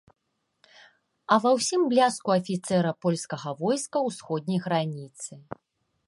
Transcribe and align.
А 1.33 1.35
ва 1.43 1.51
ўсім 1.57 1.81
бляску 1.91 2.29
афіцэра 2.39 2.91
польскага 3.07 3.49
войска 3.61 3.97
ўсходняй 4.07 4.59
граніцы. 4.65 5.33